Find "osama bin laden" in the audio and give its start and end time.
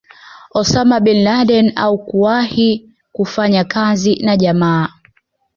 0.51-1.71